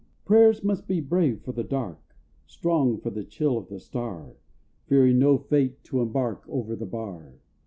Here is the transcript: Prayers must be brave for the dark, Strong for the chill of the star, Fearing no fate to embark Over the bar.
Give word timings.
Prayers 0.25 0.63
must 0.63 0.87
be 0.87 0.99
brave 0.99 1.43
for 1.43 1.51
the 1.51 1.63
dark, 1.63 2.15
Strong 2.47 3.01
for 3.01 3.11
the 3.11 3.23
chill 3.23 3.55
of 3.59 3.67
the 3.67 3.79
star, 3.79 4.33
Fearing 4.87 5.19
no 5.19 5.37
fate 5.37 5.83
to 5.83 6.01
embark 6.01 6.43
Over 6.49 6.75
the 6.75 6.87
bar. 6.87 7.35